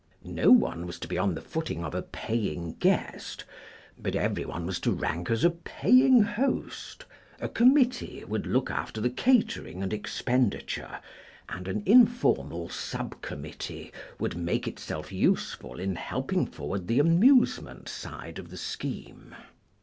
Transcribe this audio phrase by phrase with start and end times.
[0.23, 3.43] No one was to be on the footing of a paying guest,
[4.01, 7.05] but every one was to rank as a paying host;
[7.39, 10.97] a committee would look after the catering and expenditure,
[11.49, 18.39] and an informal sub committee would make itself useful in helping forward the amusement side
[18.39, 19.35] of the scheme.